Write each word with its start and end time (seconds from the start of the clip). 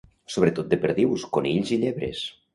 Sobretot 0.35 0.71
de 0.71 0.79
perdius, 0.85 1.27
conills 1.37 1.75
i 1.79 1.81
llebres. 1.87 2.25